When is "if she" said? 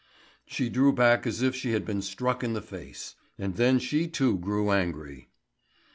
1.43-1.73